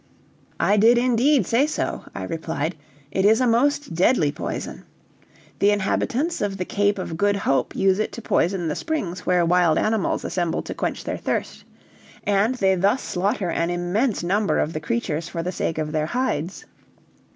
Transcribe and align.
"I 0.59 0.77
did 0.77 0.97
indeed 0.97 1.45
say 1.45 1.67
so," 1.67 2.05
I 2.15 2.23
replied; 2.23 2.75
"it 3.11 3.23
is 3.23 3.39
a 3.39 3.45
most 3.45 3.93
deadly 3.93 4.31
poison. 4.31 4.83
The 5.59 5.69
inhabitants 5.69 6.41
of 6.41 6.57
the 6.57 6.65
Cape 6.65 6.97
of 6.97 7.17
Good 7.17 7.35
Hope 7.35 7.75
use 7.75 7.99
it 7.99 8.11
to 8.13 8.21
poison 8.23 8.67
the 8.67 8.75
springs 8.75 9.27
where 9.27 9.45
wild 9.45 9.77
animals 9.77 10.25
assemble 10.25 10.63
to 10.63 10.73
quench 10.73 11.03
their 11.03 11.17
thirst; 11.17 11.65
and 12.23 12.55
they 12.55 12.73
thus 12.73 13.03
slaughter 13.03 13.51
an 13.51 13.69
immense 13.69 14.23
number 14.23 14.57
of 14.57 14.73
the 14.73 14.79
creatures 14.79 15.29
for 15.29 15.43
the 15.43 15.51
sake 15.51 15.77
of 15.77 15.91
their 15.91 16.07
hides. 16.07 16.65